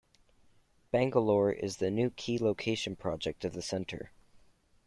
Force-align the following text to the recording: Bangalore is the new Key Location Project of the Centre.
Bangalore 0.89 1.51
is 1.51 1.77
the 1.77 1.91
new 1.91 2.09
Key 2.09 2.39
Location 2.39 2.95
Project 2.95 3.45
of 3.45 3.53
the 3.53 3.61
Centre. 3.61 4.11